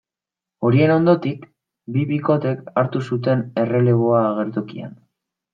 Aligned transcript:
Haien 0.69 0.93
ondotik, 0.93 1.43
bi 1.97 2.07
bikotek 2.13 2.73
hartu 2.83 3.05
zuten 3.13 3.47
erreleboa 3.65 4.27
agertokian. 4.35 4.99